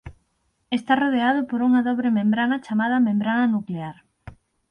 Está 0.77 0.91
rodeado 1.03 1.39
por 1.49 1.59
unha 1.67 1.81
dobre 1.89 2.09
membrana 2.17 2.57
chamada 2.65 3.05
membrana 3.07 3.51
nuclear. 3.55 3.95